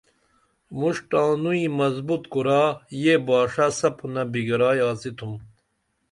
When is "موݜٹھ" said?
0.77-1.05